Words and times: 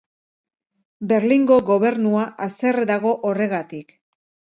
Berlingo 1.11 1.57
gobernua 1.67 2.23
haserre 2.47 2.87
dago 2.93 3.13
horregatik. 3.31 3.95